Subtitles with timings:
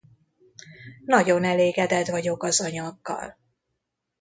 [1.05, 3.37] Nagyon elégedett vagyok az anyaggal.